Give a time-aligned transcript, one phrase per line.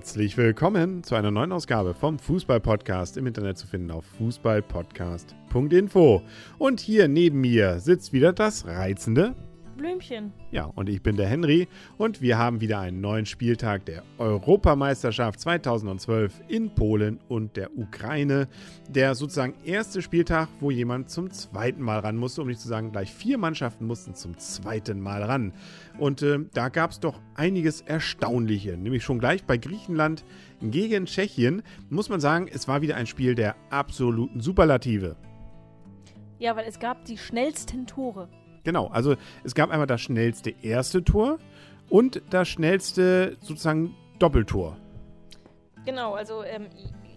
[0.00, 6.22] Herzlich willkommen zu einer neuen Ausgabe vom Fußball-Podcast im Internet zu finden auf fußballpodcast.info.
[6.56, 9.34] Und hier neben mir sitzt wieder das reizende
[9.80, 10.34] Blümchen.
[10.50, 15.40] Ja, und ich bin der Henry und wir haben wieder einen neuen Spieltag der Europameisterschaft
[15.40, 18.46] 2012 in Polen und der Ukraine.
[18.90, 22.92] Der sozusagen erste Spieltag, wo jemand zum zweiten Mal ran musste, um nicht zu sagen,
[22.92, 25.54] gleich vier Mannschaften mussten zum zweiten Mal ran.
[25.98, 30.26] Und äh, da gab es doch einiges Erstaunliche, nämlich schon gleich bei Griechenland
[30.60, 31.62] gegen Tschechien.
[31.88, 35.16] Muss man sagen, es war wieder ein Spiel der absoluten Superlative.
[36.38, 38.28] Ja, weil es gab die schnellsten Tore.
[38.64, 41.38] Genau, also es gab einmal das schnellste erste Tor
[41.88, 44.76] und das schnellste sozusagen Doppeltor.
[45.84, 46.66] Genau, also ähm,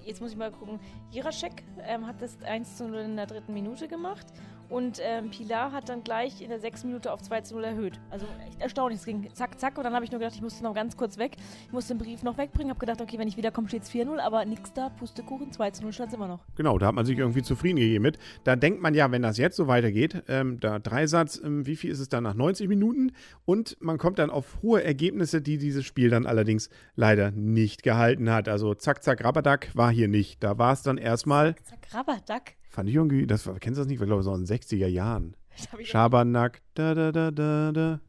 [0.05, 0.79] jetzt muss ich mal gucken.
[1.11, 4.27] Jiracek ähm, hat das 1 zu 0 in der dritten Minute gemacht
[4.73, 7.99] und ähm, Pilar hat dann gleich in der sechsten Minute auf 2 zu 0 erhöht.
[8.09, 8.99] Also echt erstaunlich.
[8.99, 9.77] Es ging zack, zack.
[9.77, 11.35] Und dann habe ich nur gedacht, ich musste noch ganz kurz weg.
[11.67, 12.71] Ich musste den Brief noch wegbringen.
[12.71, 14.17] Habe gedacht, okay, wenn ich wiederkomme, steht es 4-0.
[14.17, 16.39] Aber nix da, Pustekuchen, 2 zu 0 stand es immer noch.
[16.55, 18.17] Genau, da hat man sich irgendwie zufrieden gegeben mit.
[18.45, 21.91] Da denkt man ja, wenn das jetzt so weitergeht, ähm, da Dreisatz, ähm, wie viel
[21.91, 23.11] ist es dann nach 90 Minuten?
[23.45, 28.31] Und man kommt dann auf hohe Ergebnisse, die dieses Spiel dann allerdings leider nicht gehalten
[28.31, 28.49] hat.
[28.49, 30.43] Also zack, zack, Rabadak war hier nicht.
[30.43, 31.53] Da war es dann erstmal.
[31.57, 32.55] Zack, zack, Rabadak?
[32.73, 34.01] Fand ich irgendwie, das kennst du das nicht?
[34.01, 35.35] Ich glaube, so in den 60er Jahren.
[35.83, 37.99] Schabernack, da, da, da, da, da.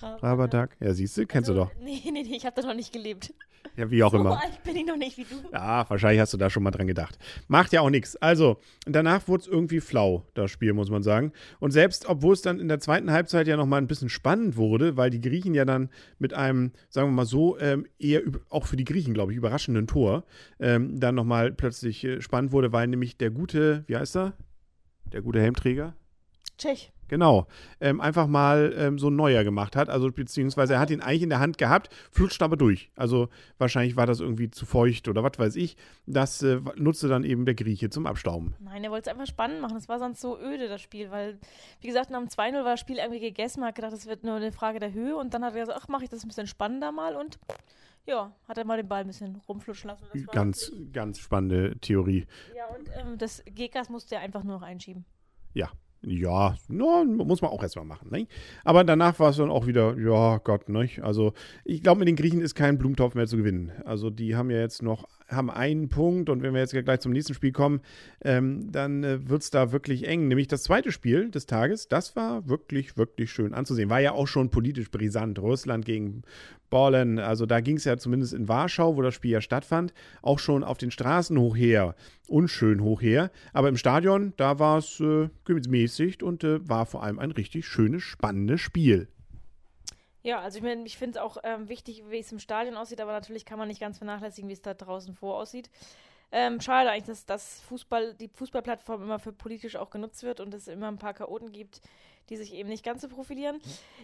[0.00, 0.74] Rabadak.
[0.80, 1.82] Ja, siehst du, kennst also, du doch.
[1.82, 3.34] Nee, nee, nee, ich habe da noch nicht gelebt.
[3.76, 4.30] Ja, wie auch immer.
[4.30, 5.36] So alt bin ich noch nicht wie du.
[5.52, 7.18] Ja, wahrscheinlich hast du da schon mal dran gedacht.
[7.48, 8.16] Macht ja auch nichts.
[8.16, 11.32] Also, danach wurde es irgendwie flau, das Spiel, muss man sagen.
[11.60, 14.96] Und selbst, obwohl es dann in der zweiten Halbzeit ja nochmal ein bisschen spannend wurde,
[14.96, 18.76] weil die Griechen ja dann mit einem, sagen wir mal so, ähm, eher auch für
[18.76, 20.24] die Griechen, glaube ich, überraschenden Tor,
[20.60, 24.34] ähm, dann nochmal plötzlich äh, spannend wurde, weil nämlich der gute, wie heißt er?
[25.12, 25.94] Der gute Helmträger?
[26.58, 26.92] Tschech.
[27.08, 27.46] Genau.
[27.80, 29.88] Ähm, einfach mal ähm, so ein neuer gemacht hat.
[29.88, 32.90] Also beziehungsweise er hat ihn eigentlich in der Hand gehabt, flutscht aber durch.
[32.96, 35.76] Also wahrscheinlich war das irgendwie zu feucht oder was weiß ich.
[36.06, 38.54] Das äh, nutzte dann eben der Grieche zum Abstauben.
[38.60, 39.76] Nein, er wollte es einfach spannend machen.
[39.76, 41.38] Es war sonst so öde, das Spiel, weil,
[41.80, 43.60] wie gesagt, nach dem 2-0 war das Spiel irgendwie gegessen.
[43.60, 45.16] Man hat gedacht, das wird nur eine Frage der Höhe.
[45.16, 47.38] Und dann hat er gesagt, ach, mache ich das ein bisschen spannender mal und
[48.06, 50.06] ja, hat er mal den Ball ein bisschen rumflutschen lassen.
[50.30, 52.26] ganz, ganz spannende Theorie.
[52.56, 55.04] Ja, und ähm, das Gekas musste er einfach nur noch einschieben.
[55.54, 55.70] Ja,
[56.02, 58.10] ja, no, muss man auch erstmal machen.
[58.10, 58.26] Ne?
[58.64, 60.88] Aber danach war es dann auch wieder, ja, Gott, ne?
[61.02, 61.32] Also,
[61.64, 63.72] ich glaube, mit den Griechen ist kein Blumentopf mehr zu gewinnen.
[63.84, 67.12] Also, die haben ja jetzt noch, haben einen Punkt und wenn wir jetzt gleich zum
[67.12, 67.80] nächsten Spiel kommen,
[68.24, 70.28] ähm, dann äh, wird es da wirklich eng.
[70.28, 73.90] Nämlich das zweite Spiel des Tages, das war wirklich, wirklich schön anzusehen.
[73.90, 75.38] War ja auch schon politisch brisant.
[75.38, 76.22] Russland gegen
[76.70, 77.18] Ballen.
[77.18, 79.92] Also da ging es ja zumindest in Warschau, wo das Spiel ja stattfand,
[80.22, 81.94] auch schon auf den Straßen hoch her,
[82.28, 83.30] unschön hoch her.
[83.52, 87.66] Aber im Stadion, da war es äh, gemäßigt und äh, war vor allem ein richtig
[87.66, 89.08] schönes, spannendes Spiel.
[90.26, 93.00] Ja, also ich meine, ich finde es auch ähm, wichtig, wie es im Stadion aussieht,
[93.00, 95.70] aber natürlich kann man nicht ganz vernachlässigen, wie es da draußen vor aussieht.
[96.32, 100.52] Ähm, schade eigentlich, dass, dass Fußball, die Fußballplattform immer für politisch auch genutzt wird und
[100.52, 101.80] es immer ein paar Chaoten gibt,
[102.28, 103.58] die sich eben nicht ganz so profilieren.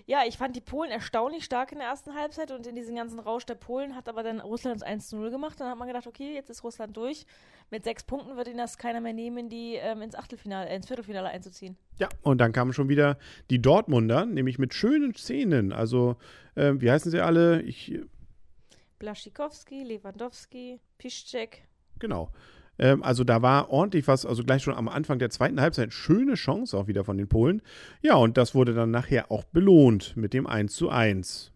[0.07, 3.19] Ja, ich fand die Polen erstaunlich stark in der ersten Halbzeit und in diesem ganzen
[3.19, 5.61] Rausch der Polen hat aber dann Russland 1 zu 0 gemacht.
[5.61, 7.27] Dann hat man gedacht, okay, jetzt ist Russland durch.
[7.71, 10.87] Mit sechs Punkten wird ihnen das keiner mehr nehmen, die ähm, ins Achtelfinale, äh, ins
[10.87, 11.77] Viertelfinale einzuziehen.
[11.99, 13.19] Ja, und dann kamen schon wieder
[13.51, 15.73] die Dortmunder, nämlich mit schönen Szenen.
[15.73, 16.17] Also,
[16.55, 17.63] äh, wie heißen sie alle?
[17.63, 17.99] Ich.
[18.99, 21.63] Blaschikowski, Lewandowski, Piszczek.
[21.99, 22.31] Genau.
[22.83, 26.35] Ähm, also da war ordentlich was, also gleich schon am Anfang der zweiten Halbzeit, schöne
[26.35, 27.63] Chance auch wieder von den Polen.
[28.01, 31.53] Ja, und das wurde dann nachher auch belohnt mit dem 1 zu 1.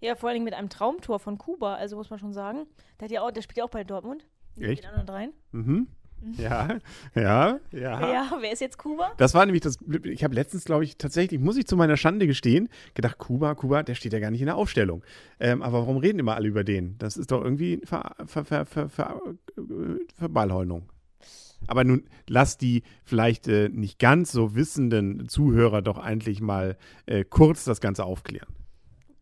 [0.00, 2.66] Ja, vor allem mit einem Traumtor von Kuba, also muss man schon sagen.
[3.00, 4.26] Der, hat ja auch, der spielt ja auch bei Dortmund.
[4.60, 4.86] Echt?
[4.86, 5.32] Anderen dreien.
[5.52, 5.88] Mhm.
[6.36, 6.78] Ja,
[7.14, 8.12] ja, ja.
[8.12, 9.12] Ja, wer ist jetzt Kuba?
[9.16, 9.78] Das war nämlich das.
[10.04, 13.82] Ich habe letztens, glaube ich, tatsächlich, muss ich zu meiner Schande gestehen, gedacht, Kuba, Kuba,
[13.82, 15.04] der steht ja gar nicht in der Aufstellung.
[15.40, 16.96] Ähm, aber warum reden immer alle über den?
[16.98, 19.22] Das ist doch irgendwie Ver, Ver, Ver, Ver, Ver,
[20.16, 20.90] Verballhornung.
[21.66, 26.76] Aber nun lass die vielleicht äh, nicht ganz so wissenden Zuhörer doch eigentlich mal
[27.06, 28.54] äh, kurz das Ganze aufklären.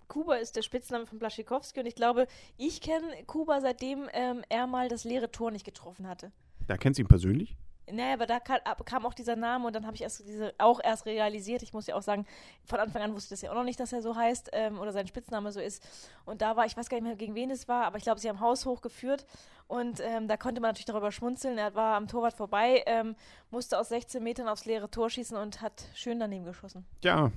[0.08, 2.26] Kuba ist der Spitzname von Blaschikowski und ich glaube,
[2.56, 6.32] ich kenne Kuba seitdem ähm, er mal das leere Tor nicht getroffen hatte.
[6.66, 7.56] Da kennst du ihn persönlich?
[7.88, 10.80] Naja, aber da kam, kam, auch dieser Name und dann habe ich erst diese, auch
[10.82, 11.62] erst realisiert.
[11.62, 12.26] Ich muss ja auch sagen,
[12.64, 14.80] von Anfang an wusste ich das ja auch noch nicht, dass er so heißt ähm,
[14.80, 15.86] oder sein Spitzname so ist.
[16.24, 18.18] Und da war, ich weiß gar nicht mehr, gegen wen es war, aber ich glaube,
[18.18, 19.24] sie haben Haus hochgeführt
[19.68, 21.58] und ähm, da konnte man natürlich darüber schmunzeln.
[21.58, 23.16] Er war am Torwart vorbei, ähm,
[23.50, 26.84] musste aus 16 Metern aufs leere Tor schießen und hat schön daneben geschossen.
[27.02, 27.32] Ja,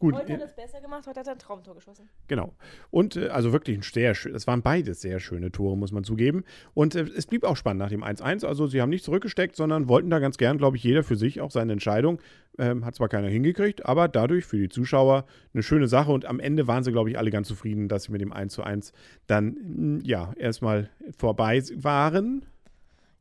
[0.00, 0.14] gut.
[0.14, 2.08] Heute hat er es besser gemacht, heute hat er ein Traumtor geschossen.
[2.26, 2.52] Genau.
[2.90, 6.02] Und äh, also wirklich ein sehr schön, es waren beides sehr schöne Tore, muss man
[6.02, 6.44] zugeben.
[6.74, 8.44] Und äh, es blieb auch spannend nach dem 1-1.
[8.44, 11.40] Also sie haben nicht zurückgesteckt, sondern wollten da ganz gern, glaube ich, jeder für sich
[11.40, 12.20] auch seine Entscheidung
[12.60, 15.24] Ähm, hat zwar keiner hingekriegt, aber dadurch für die Zuschauer
[15.54, 16.10] eine schöne Sache.
[16.10, 18.52] Und am Ende waren sie, glaube ich, alle ganz zufrieden, dass sie mit dem 1
[18.52, 18.92] zu 1
[19.28, 22.44] dann, ja, erstmal vorbei waren.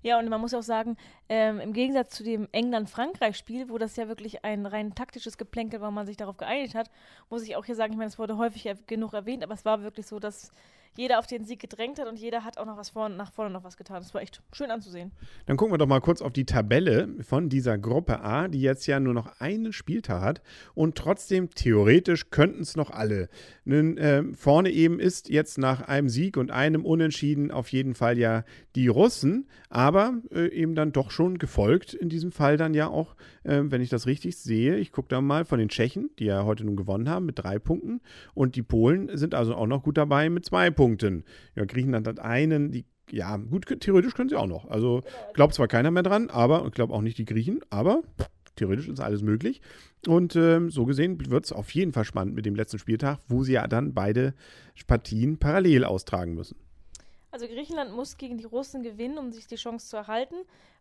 [0.01, 0.95] Ja, und man muss auch sagen,
[1.29, 5.91] ähm, im Gegensatz zu dem England-Frankreich-Spiel, wo das ja wirklich ein rein taktisches Geplänkel war,
[5.91, 6.89] man sich darauf geeinigt hat,
[7.29, 9.81] muss ich auch hier sagen, ich meine, es wurde häufig genug erwähnt, aber es war
[9.81, 10.51] wirklich so, dass
[10.97, 13.51] jeder auf den Sieg gedrängt hat und jeder hat auch noch was vorne, nach vorne
[13.51, 14.01] noch was getan.
[14.01, 15.11] Das war echt schön anzusehen.
[15.45, 18.87] Dann gucken wir doch mal kurz auf die Tabelle von dieser Gruppe A, die jetzt
[18.87, 20.41] ja nur noch einen Spieltag hat
[20.73, 23.29] und trotzdem theoretisch könnten es noch alle.
[23.63, 28.17] Nun, äh, vorne eben ist jetzt nach einem Sieg und einem Unentschieden auf jeden Fall
[28.17, 28.43] ja
[28.75, 33.15] die Russen, aber äh, eben dann doch schon gefolgt in diesem Fall dann ja auch,
[33.43, 36.45] äh, wenn ich das richtig sehe, ich gucke da mal von den Tschechen, die ja
[36.45, 38.01] heute nun gewonnen haben mit drei Punkten
[38.35, 41.23] und die Polen sind also auch noch gut dabei mit zwei Punkten.
[41.55, 44.69] Ja, Griechenland hat einen, die, ja, gut, theoretisch können sie auch noch.
[44.69, 45.01] Also
[45.33, 48.03] glaubt zwar keiner mehr dran, aber ich glaube auch nicht die Griechen, aber
[48.55, 49.61] theoretisch ist alles möglich.
[50.05, 53.43] Und ähm, so gesehen wird es auf jeden Fall spannend mit dem letzten Spieltag, wo
[53.43, 54.35] sie ja dann beide
[54.85, 56.57] Partien parallel austragen müssen.
[57.31, 60.35] Also Griechenland muss gegen die Russen gewinnen, um sich die Chance zu erhalten,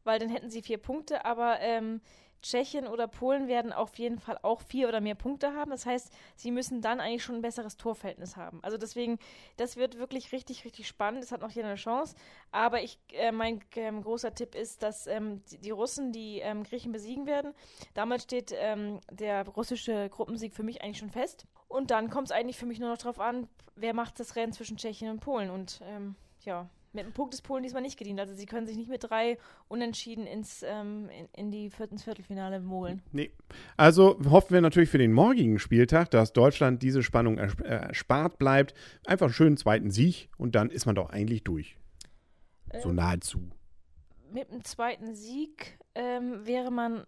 [0.06, 2.00] weil dann hätten sie vier Punkte, aber ähm,
[2.42, 5.70] Tschechien oder Polen werden auf jeden Fall auch vier oder mehr Punkte haben.
[5.70, 8.60] Das heißt, sie müssen dann eigentlich schon ein besseres Torverhältnis haben.
[8.62, 9.18] Also deswegen,
[9.56, 11.24] das wird wirklich richtig, richtig spannend.
[11.24, 12.14] Es hat noch jeder eine Chance.
[12.52, 16.62] Aber ich, äh, mein ähm, großer Tipp ist, dass ähm, die, die, Russen die ähm,
[16.62, 17.52] Griechen besiegen werden.
[17.94, 21.46] Damit steht ähm, der russische Gruppensieg für mich eigentlich schon fest.
[21.68, 24.52] Und dann kommt es eigentlich für mich nur noch darauf an, wer macht das Rennen
[24.52, 25.50] zwischen Tschechien und Polen.
[25.50, 26.14] Und ähm,
[26.44, 28.20] ja, mit einem Punkt ist Polen diesmal nicht gedient.
[28.20, 29.38] Also sie können sich nicht mit drei
[29.68, 33.02] Unentschieden ins, ähm, in, in, die Viert ins Viertelfinale mogeln.
[33.12, 33.30] Nee.
[33.76, 38.74] Also hoffen wir natürlich für den morgigen Spieltag, dass Deutschland diese Spannung erspart bleibt.
[39.04, 41.76] Einfach einen schönen zweiten Sieg und dann ist man doch eigentlich durch.
[42.72, 43.50] Ähm, so nahezu.
[44.32, 47.04] Mit einem zweiten Sieg ähm, wäre man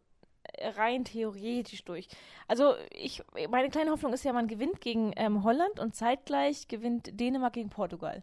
[0.60, 2.08] rein theoretisch durch.
[2.46, 7.18] Also ich, meine kleine Hoffnung ist ja, man gewinnt gegen ähm, Holland und zeitgleich gewinnt
[7.18, 8.22] Dänemark gegen Portugal.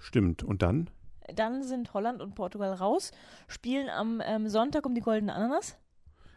[0.00, 0.42] Stimmt.
[0.42, 0.90] Und dann?
[1.34, 3.10] Dann sind Holland und Portugal raus,
[3.48, 5.76] spielen am ähm, Sonntag um die goldene Ananas.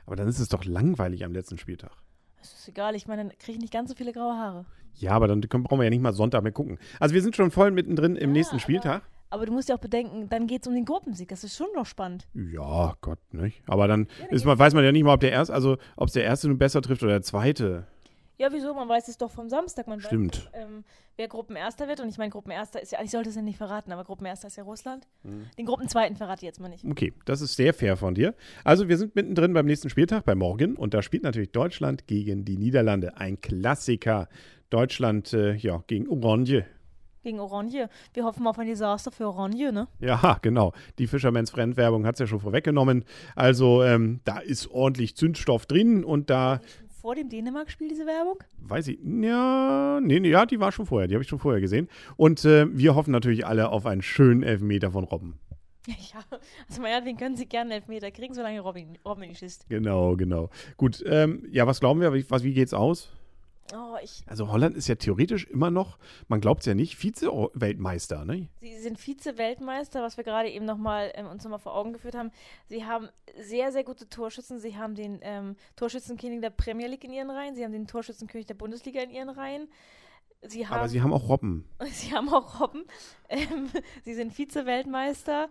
[0.05, 1.91] Aber dann ist es doch langweilig am letzten Spieltag.
[2.39, 4.65] Das ist egal, ich meine, dann kriege ich nicht ganz so viele graue Haare.
[4.95, 6.79] Ja, aber dann können, brauchen wir ja nicht mal Sonntag mehr gucken.
[6.99, 9.03] Also wir sind schon voll mittendrin im ja, nächsten Spieltag.
[9.03, 11.29] Aber, aber, du musst ja auch bedenken, dann geht es um den Gruppensieg.
[11.29, 12.27] Das ist schon noch spannend.
[12.33, 13.61] Ja, Gott, nicht?
[13.67, 15.77] Aber dann, ja, dann ist man, weiß man ja nicht mal, ob der erste, also
[15.95, 17.87] ob es der erste nun besser trifft oder der zweite.
[18.39, 18.73] Ja, wieso?
[18.73, 19.87] Man weiß es doch vom Samstag.
[19.87, 20.45] Man Stimmt.
[20.53, 20.85] Weiß, ähm,
[21.17, 21.99] wer Gruppenerster wird.
[21.99, 24.55] Und ich meine, Gruppenerster ist ja, ich sollte es ja nicht verraten, aber Gruppenerster ist
[24.55, 25.07] ja Russland.
[25.23, 25.47] Mhm.
[25.57, 26.85] Den Gruppenzweiten verrate ich jetzt mal nicht.
[26.85, 28.33] Okay, das ist sehr fair von dir.
[28.63, 30.77] Also, wir sind mittendrin beim nächsten Spieltag, bei morgen.
[30.77, 33.17] Und da spielt natürlich Deutschland gegen die Niederlande.
[33.17, 34.29] Ein Klassiker.
[34.69, 36.63] Deutschland, äh, ja, gegen Orange.
[37.23, 37.89] Gegen Orange.
[38.13, 39.89] Wir hoffen auf ein Desaster für Orange, ne?
[39.99, 40.71] Ja, genau.
[40.97, 43.03] Die Fischermans Fremdwerbung hat es ja schon vorweggenommen.
[43.35, 46.61] Also, ähm, da ist ordentlich Zündstoff drin und da
[47.01, 48.37] vor dem Dänemark-Spiel, diese Werbung?
[48.61, 48.99] Weiß ich.
[49.03, 51.07] Ja, nee, nee, ja, die war schon vorher.
[51.07, 51.87] Die habe ich schon vorher gesehen.
[52.17, 55.39] Und äh, wir hoffen natürlich alle auf einen schönen Elfmeter von Robben.
[55.87, 56.23] Ja,
[56.67, 59.67] also meinetwegen können sie gerne Elfmeter kriegen, solange Robin, Robin nicht ist.
[59.69, 60.49] Genau, genau.
[60.77, 62.13] Gut, ähm, ja, was glauben wir?
[62.13, 63.11] Wie, was, wie geht's aus?
[63.73, 68.49] Oh, also Holland ist ja theoretisch immer noch, man glaubt es ja nicht, Vize-Weltmeister, ne?
[68.61, 72.31] Sie sind Vize-Weltmeister, was wir gerade eben nochmal ähm, uns nochmal vor Augen geführt haben.
[72.67, 74.59] Sie haben sehr, sehr gute Torschützen.
[74.59, 77.55] Sie haben den ähm, Torschützenkönig der Premier League in ihren Reihen.
[77.55, 79.67] Sie haben den Torschützenkönig der Bundesliga in ihren Reihen.
[80.41, 81.67] Sie haben, Aber sie haben auch Robben.
[81.91, 82.85] Sie haben auch Robben.
[83.27, 83.69] Ähm,
[84.03, 85.49] sie sind Vize-Weltmeister.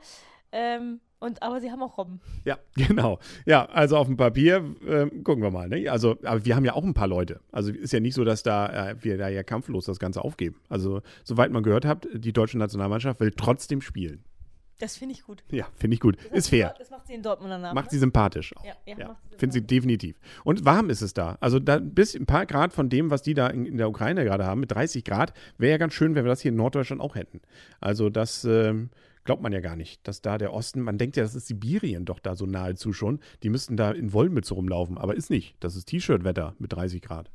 [0.50, 2.20] Ähm, und, aber sie haben auch Robben.
[2.44, 3.18] Ja, genau.
[3.44, 5.68] Ja, also auf dem Papier äh, gucken wir mal.
[5.68, 5.88] Ne?
[5.88, 7.40] Also, aber wir haben ja auch ein paar Leute.
[7.50, 10.60] Also ist ja nicht so, dass da äh, wir da ja kampflos das Ganze aufgeben.
[10.68, 14.24] Also, soweit man gehört hat, die deutsche Nationalmannschaft will trotzdem spielen.
[14.78, 15.42] Das finde ich gut.
[15.50, 16.16] Ja, finde ich gut.
[16.30, 16.72] Das ist fair.
[16.78, 17.74] Das macht sie in Dortmund danach.
[17.74, 17.90] Macht ne?
[17.90, 18.64] sie sympathisch auch.
[18.64, 19.16] Ja, ja, ja.
[19.36, 20.20] Finde sie definitiv.
[20.44, 21.36] Und warm ist es da.
[21.40, 24.24] Also da bis ein paar Grad von dem, was die da in, in der Ukraine
[24.24, 27.02] gerade haben, mit 30 Grad, wäre ja ganz schön, wenn wir das hier in Norddeutschland
[27.02, 27.40] auch hätten.
[27.80, 28.90] Also das ähm,
[29.24, 32.04] glaubt man ja gar nicht, dass da der Osten, man denkt ja, das ist Sibirien
[32.04, 33.20] doch da so nahezu schon.
[33.42, 35.56] Die müssten da in Wollmütze rumlaufen, aber ist nicht.
[35.60, 37.30] Das ist T-Shirt-Wetter mit 30 Grad.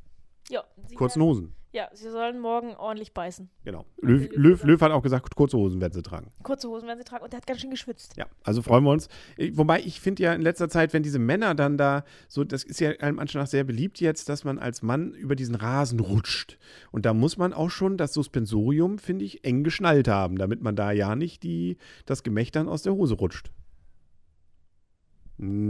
[0.94, 1.54] Kurzen Hosen.
[1.74, 3.50] Ja, sie sollen morgen ordentlich beißen.
[3.64, 3.84] Genau.
[4.00, 6.30] Löw, Löw, Löw, hat auch gesagt, kurze Hosen werden sie tragen.
[6.44, 8.16] Kurze Hosen werden sie tragen und der hat ganz schön geschwitzt.
[8.16, 9.08] Ja, also freuen wir uns.
[9.54, 12.78] Wobei ich finde ja in letzter Zeit, wenn diese Männer dann da, so, das ist
[12.78, 16.58] ja einem Anschein sehr beliebt jetzt, dass man als Mann über diesen Rasen rutscht.
[16.92, 20.76] Und da muss man auch schon das Suspensorium, finde ich, eng geschnallt haben, damit man
[20.76, 23.50] da ja nicht die, das Gemächt dann aus der Hose rutscht.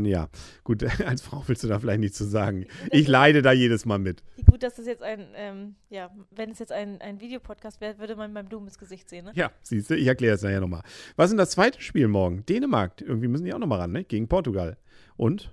[0.05, 0.29] Ja,
[0.63, 2.67] gut, als Frau willst du da vielleicht nichts zu sagen.
[2.91, 4.23] Ich leide da jedes Mal mit.
[4.47, 8.17] Gut, dass das jetzt ein, ähm, ja, wenn es jetzt ein, ein Videopodcast wäre, würde
[8.17, 9.33] man beim Blumen ins Gesicht sehen, ne?
[9.35, 10.83] Ja, siehst du, ich erkläre es nachher nochmal.
[11.17, 12.45] Was ist denn das zweite Spiel morgen?
[12.47, 13.01] Dänemark.
[13.01, 14.05] Irgendwie müssen die auch nochmal ran, ne?
[14.05, 14.77] Gegen Portugal.
[15.17, 15.51] Und?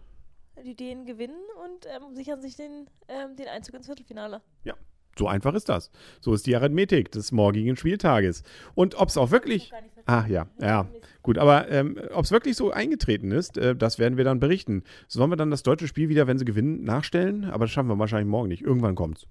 [0.64, 4.42] die Dänen gewinnen und ähm, sichern sich den, ähm, den Einzug ins Viertelfinale.
[4.64, 4.76] Ja,
[5.18, 5.92] so einfach ist das.
[6.22, 8.44] So ist die Arithmetik des morgigen Spieltages.
[8.76, 9.72] Und ob es auch wirklich.
[10.06, 10.88] Ah, ja, ja.
[11.22, 14.84] Gut, aber ähm, ob es wirklich so eingetreten ist, äh, das werden wir dann berichten.
[15.08, 17.46] Sollen wir dann das deutsche Spiel wieder, wenn sie gewinnen, nachstellen?
[17.46, 18.64] Aber das schaffen wir wahrscheinlich morgen nicht.
[18.64, 19.28] Irgendwann kommt's.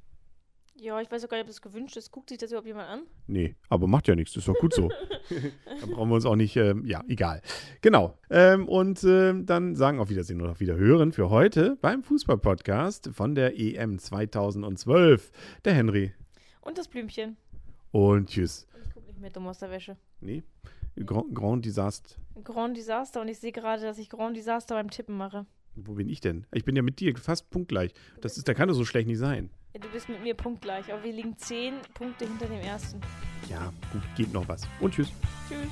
[0.83, 2.11] Ja, ich weiß auch gar nicht, ob das gewünscht ist.
[2.11, 3.03] Guckt sich das überhaupt jemand an?
[3.27, 4.89] Nee, aber macht ja nichts, das ist doch gut so.
[5.29, 7.43] dann brauchen wir uns auch nicht, ähm, ja, egal.
[7.83, 8.17] Genau.
[8.31, 13.35] Ähm, und ähm, dann sagen auf Wiedersehen oder auf Wiederhören für heute beim Fußball-Podcast von
[13.35, 15.31] der EM 2012.
[15.67, 16.15] Der Henry.
[16.62, 17.37] Und das Blümchen.
[17.91, 18.67] Und tschüss.
[19.47, 19.97] Aus der Wäsche.
[20.21, 20.43] Nee.
[21.05, 22.17] Grand, Grand Disaster.
[22.43, 25.47] Grand Disaster und ich sehe gerade, dass ich Grand Disaster beim Tippen mache.
[25.77, 26.47] Wo bin ich denn?
[26.53, 27.93] Ich bin ja mit dir fast punktgleich.
[28.21, 29.50] Das ist, da kann doch so schlecht nicht sein.
[29.75, 33.00] Ja, du bist mit mir punktgleich, aber wir liegen zehn Punkte hinter dem ersten.
[33.49, 34.62] Ja, gut, geht noch was.
[34.81, 35.12] Und tschüss.
[35.49, 35.69] Tschüss.